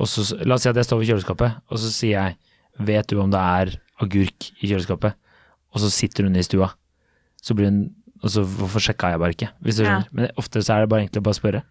[0.00, 2.36] Og så, la oss si at jeg står ved kjøleskapet, og så sier jeg
[2.82, 3.68] Vet du om det er
[4.02, 5.14] agurk i kjøleskapet?
[5.74, 6.72] Og så sitter hun i stua.
[7.42, 7.84] Så blir hun
[8.24, 10.00] Og så hvorfor sjekka jeg bare ikke, hvis du Ja.
[10.00, 10.08] skjønner.
[10.12, 11.62] Men ofte så er det bare egentlig bare å spørre.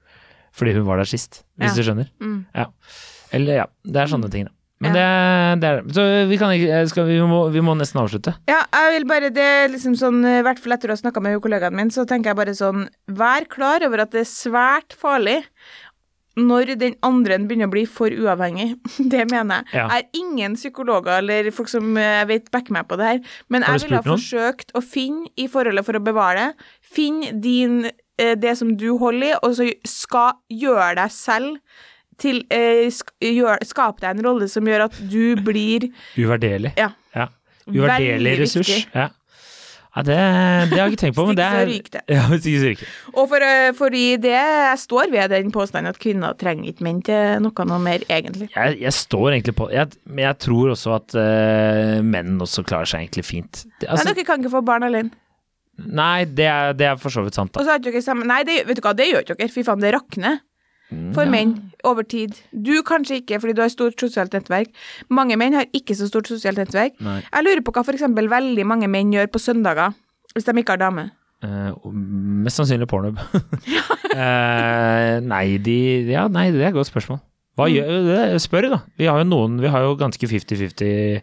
[0.53, 1.75] Fordi hun var der sist, hvis Ja.
[1.75, 2.09] du skjønner.
[2.21, 2.45] Mm.
[2.55, 2.65] Ja.
[3.33, 3.65] Eller ja.
[3.83, 4.51] Det er sånne ting, da.
[4.83, 8.35] Men det, det er Så vi kan ikke skal, vi, må, vi må nesten avslutte.
[8.51, 11.21] Ja, jeg vil bare, det er liksom sånn, i hvert fall etter å ha snakka
[11.23, 14.93] med kollegaen min, så tenker jeg bare sånn, vær klar over at det er svært
[14.93, 15.39] farlig
[16.39, 18.73] når den andre begynner å bli for uavhengig.
[19.13, 19.77] Det mener jeg.
[19.77, 19.87] Ja.
[19.91, 23.65] Jeg er ingen psykologer eller folk som jeg vet backer meg på det her, men
[23.67, 27.83] jeg ville ha forsøkt å finne i forholdet for å bevare det, finn din,
[28.17, 31.57] eh, det som du holder i, og så skal gjøre deg selv
[32.21, 33.13] til, eh, sk
[33.65, 36.73] skap deg en rolle som gjør at du blir Uvurderlig.
[36.77, 36.91] Ja.
[37.15, 37.29] Ja.
[37.67, 38.69] Uvurderlig ressurs.
[38.69, 38.89] viktig.
[38.93, 39.09] Ja.
[39.93, 40.13] Ja, det,
[40.71, 41.71] det har jeg ikke tenkt på, men det er.
[42.15, 42.93] Ja, hvis ikke så ryker det.
[43.13, 47.01] Og for, eh, fordi det jeg står ved den påstanden at kvinner trenger ikke menn
[47.05, 48.47] til noe noe mer, egentlig.
[48.55, 52.89] Jeg, jeg står egentlig på jeg, Men jeg tror også at uh, menn også klarer
[52.89, 53.61] seg egentlig fint.
[53.77, 55.13] Det, altså, Men dere kan ikke få barn alene.
[55.77, 58.43] nei, det er, det er for så vidt sant, Og så ikke dere sammen Nei,
[58.45, 59.53] det, vet du hva, det gjør ikke dere.
[59.53, 60.41] Fy faen, det rakner
[61.15, 61.55] for menn
[61.87, 62.37] over tid.
[62.51, 64.71] Du kanskje ikke, fordi du har stort sosialt nettverk.
[65.09, 66.95] Mange menn har ikke så stort sosialt nettverk.
[67.03, 67.19] Nei.
[67.25, 69.97] Jeg lurer på hva eksempel veldig mange menn gjør på søndager,
[70.33, 71.09] hvis de ikke har dame.
[71.43, 73.19] Uh, mest sannsynlig pornhub.
[73.19, 75.77] uh, nei, de
[76.07, 77.19] Ja, nei, det er et godt spørsmål.
[77.59, 78.21] Hva gjør det?
[78.41, 78.83] Spør, da.
[78.97, 81.19] Vi har jo noen Vi har jo ganske 50-50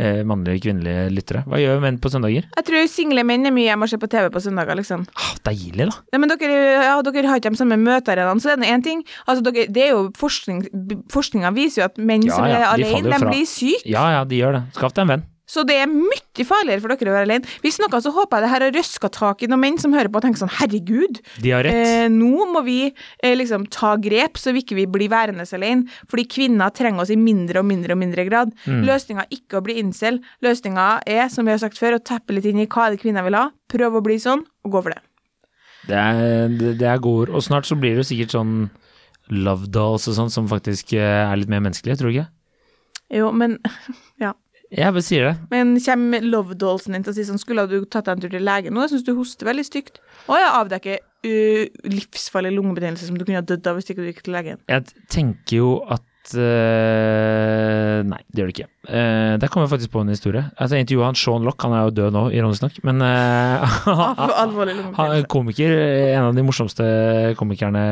[0.00, 1.42] eh, mannlige og kvinnelige lyttere.
[1.48, 2.46] Hva gjør menn på søndager?
[2.56, 5.04] Jeg tror single menn er mye hjemme og ser på TV på søndager, liksom.
[5.12, 5.98] Ah, deilig, da.
[6.14, 6.56] Ja, men dere,
[6.88, 9.04] ja, dere har ikke de samme møtearenaene, så det er én ting.
[9.26, 10.64] Altså, dere, det er jo forskning,
[11.12, 13.84] Forskninga viser jo at menn Ja, som er ja, alene, de, de blir syke.
[13.88, 14.66] Ja ja, de gjør det.
[14.78, 15.30] Skaff deg en venn.
[15.46, 17.50] Så det er mye farligere for dere å være alene.
[17.60, 20.08] Hvis noe så håper jeg det her har røska tak i noen menn som hører
[20.08, 21.74] på og tenker sånn herregud, De har rett.
[21.76, 25.84] eh, nå må vi eh, liksom ta grep så vi ikke blir værende alene.
[26.08, 28.54] Fordi kvinner trenger oss i mindre og mindre og mindre grad.
[28.64, 28.86] Mm.
[28.88, 30.22] Løsninga er ikke å bli incel.
[30.44, 33.02] Løsninga er, som vi har sagt før, å teppe litt inn i hva er det
[33.04, 33.50] kvinner vil ha.
[33.68, 35.02] Prøve å bli sånn, og gå for det.
[35.84, 36.48] Det er,
[36.80, 37.28] det, er ord.
[37.28, 38.54] Og snart så blir det jo sikkert sånn
[39.28, 42.30] love dolls og sånn som faktisk eh, er litt mer menneskelige, tror du ikke?
[43.20, 43.58] Jo, men
[44.74, 45.34] Jeg bare sier det.
[45.52, 48.46] Men kommer love-dollsen din til å si sånn Skulle du tatt deg en tur til
[48.46, 48.84] legen nå?
[48.84, 50.00] Jeg syns du hoster veldig stygt.
[50.26, 54.10] Å ja, avdekker uh, livsfarlig lungebetennelse som du kunne ha dødd av hvis ikke du
[54.10, 54.60] gikk til legen.
[54.70, 58.70] Jeg tenker jo at uh, Nei, det gjør det ikke.
[58.88, 60.44] Uh, der kom jeg faktisk på en historie.
[60.56, 62.80] Altså, jeg intervjua han Sean Lock, han er jo død nå, ironisk nok.
[62.88, 65.76] Men uh, han er komiker,
[66.16, 66.88] en av de morsomste
[67.38, 67.84] komikerne.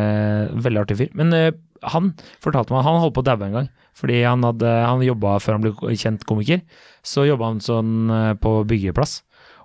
[0.67, 1.15] Veldig artig fyr.
[1.19, 1.53] Men uh,
[1.93, 3.71] han fortalte meg han holdt på å daue en gang.
[3.99, 6.63] Fordi han hadde han jobba før han ble kjent komiker.
[7.05, 9.21] Så jobba han sånn eh, på byggeplass.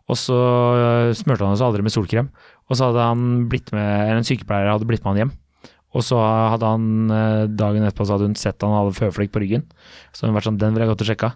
[0.08, 0.38] Og så
[0.78, 2.32] eh, smurte han seg aldri med solkrem.
[2.68, 5.34] Og så hadde han blitt med, eller en sykepleier hadde blitt med han hjem.
[5.96, 9.44] Og så hadde han eh, dagen etterpå så hadde hun sett han hadde føflekk på
[9.44, 9.68] ryggen.
[10.12, 11.34] Så hadde hun vært sånn, den vil jeg gått og sjekka.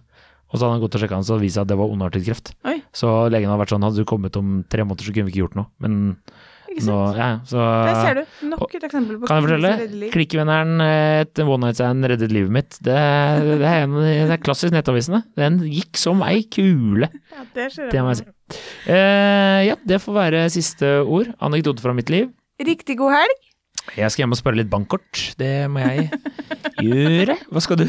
[0.51, 1.79] Og så hadde han gått og sjekka den, så hadde det vist seg at det
[1.79, 2.53] var ondartet kreft.
[2.67, 2.77] Oi.
[2.95, 5.45] Så legen hadde vært sånn, hadde du kommet om tre måneder så kunne vi ikke
[5.45, 5.71] gjort noe.
[5.83, 6.01] Men
[6.71, 7.17] Ikke nå, sant?
[7.19, 8.35] ja, så Der ser du.
[8.53, 10.09] Nok et eksempel på kan jeg fortelle?
[10.13, 12.77] Klikkvenneren, eh, et one night stand reddet livet mitt.
[12.79, 15.23] Det, det, er, en, det er klassisk Nettavisene.
[15.39, 17.11] Den gikk som ei kule.
[17.35, 18.29] Ja, det Det må jeg si.
[18.87, 21.33] Uh, ja, det får være siste ord.
[21.43, 22.31] Anekdote fra mitt liv.
[22.61, 23.37] Riktig god helg.
[23.97, 25.25] Jeg skal hjem og spørre litt bankkort.
[25.39, 26.09] Det må jeg
[26.85, 27.35] gjøre.
[27.51, 27.87] Hva skal du?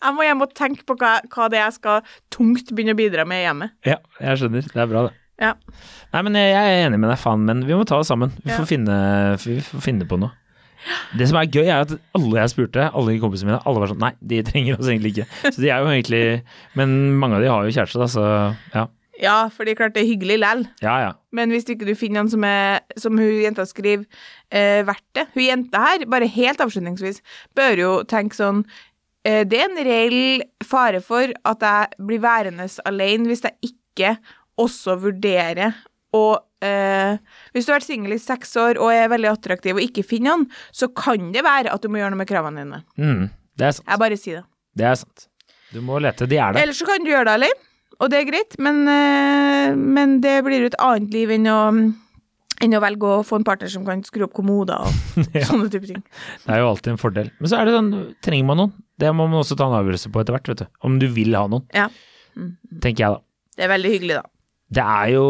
[0.00, 2.98] Jeg må hjem og tenke på hva, hva det er jeg skal tungt begynne å
[2.98, 3.70] bidra med hjemme.
[3.86, 4.66] Ja, jeg skjønner.
[4.72, 5.20] Det er bra, det.
[5.40, 5.54] Ja.
[6.14, 8.30] Nei, men jeg jeg er enig med deg, faen, men vi må ta det sammen.
[8.44, 8.58] Vi Ja.
[8.60, 8.96] får, finne,
[9.42, 10.30] vi får finne på noe.
[11.16, 14.02] Det som er gøy, er at alle jeg spurte, alle kompisene mine, alle var sånn
[14.04, 15.26] Nei, de trenger oss egentlig ikke.
[15.54, 16.42] Så de er jo egentlig
[16.76, 18.24] Men mange av de har jo kjæreste, da, så
[18.74, 18.86] ja.
[19.22, 20.64] Ja, for det er klart det er hyggelig lell.
[20.82, 21.12] Ja ja.
[21.32, 24.04] Men hvis ikke du finner noen som er, som hun jenta skriver,
[24.50, 27.22] eh, verdt det Hun jenta her, bare helt avslutningsvis,
[27.56, 28.64] bør jo tenke sånn
[29.24, 34.16] eh, Det er en reell fare for at jeg blir værende alene hvis jeg ikke
[34.60, 35.72] også vurdere
[36.14, 36.24] å
[36.62, 37.16] eh,
[37.52, 40.30] Hvis du har vært singel i seks år og er veldig attraktiv og ikke finner
[40.36, 42.82] noen, så kan det være at du må gjøre noe med kravene dine.
[42.96, 43.24] Mm,
[43.58, 43.88] det er sant.
[43.90, 44.44] Jeg bare sier det.
[44.78, 45.26] Det er sant.
[45.74, 46.28] Du må lete.
[46.30, 46.62] De er der.
[46.62, 47.66] Ellers så kan du gjøre det alene,
[47.98, 51.58] og det er greit, men, eh, men det blir jo et annet liv enn å,
[52.62, 54.94] enn å velge å få en partner som kan skru opp kommoder og
[55.34, 55.44] Ja.
[55.50, 56.02] sånne type ting.
[56.46, 57.32] Det er jo alltid en fordel.
[57.40, 57.90] Men så er det sånn,
[58.22, 58.76] trenger man noen?
[59.02, 60.66] Det må man også ta en avgjørelse på etter hvert, vet du.
[60.86, 61.88] Om du vil ha noen, Ja.
[62.78, 63.20] tenker jeg da.
[63.58, 64.28] Det er veldig hyggelig, da.
[64.74, 65.24] Det er jo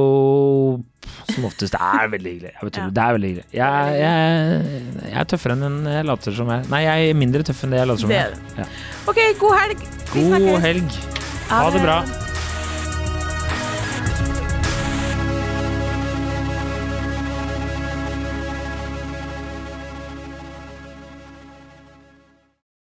[1.35, 2.53] som oftest Det er veldig hyggelig.
[2.63, 2.89] Ja.
[2.89, 3.47] Det er veldig hyggelig.
[3.53, 6.69] Jeg, jeg, jeg er tøffere enn jeg later som jeg.
[6.73, 8.37] Nei, jeg er mindre tøff enn det jeg later som jeg er.
[8.61, 8.69] Ja.
[9.11, 9.89] OK, god helg.
[10.13, 10.69] Vi God snakkes.
[10.69, 11.01] helg.
[11.51, 11.83] Ha det.
[11.85, 11.99] bra.